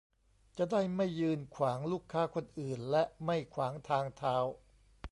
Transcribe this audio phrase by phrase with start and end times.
[0.57, 4.35] จะได้ไม่ยืนขวางลูกค้าคนอื่นและไม่ขวางทางเท้า